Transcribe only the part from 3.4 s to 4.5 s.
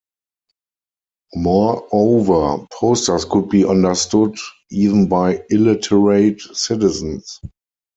be understood